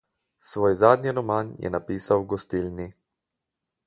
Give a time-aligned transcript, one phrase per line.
[0.51, 2.89] Svoj zadnji roman je napisal v gostilni.